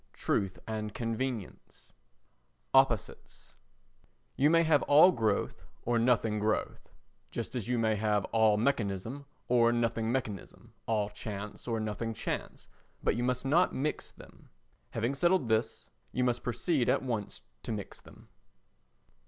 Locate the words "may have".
4.49-4.81, 7.77-8.25